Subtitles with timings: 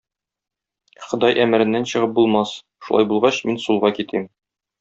[1.09, 2.57] Ходай әмереннән чыгып булмас,
[2.87, 4.27] шулай булгач, мин сулга китим.